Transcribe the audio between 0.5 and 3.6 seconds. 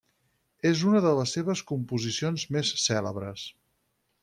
És una de les seves composicions més cèlebres.